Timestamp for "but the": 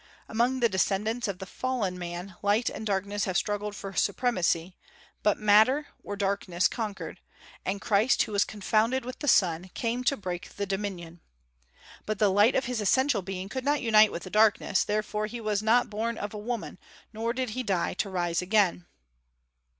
12.07-12.29